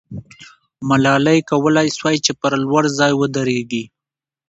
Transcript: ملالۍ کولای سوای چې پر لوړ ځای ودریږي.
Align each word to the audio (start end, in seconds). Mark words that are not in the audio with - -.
ملالۍ 0.89 1.39
کولای 1.49 1.87
سوای 1.97 2.17
چې 2.25 2.31
پر 2.41 2.53
لوړ 2.63 2.83
ځای 2.99 3.11
ودریږي. 3.15 3.83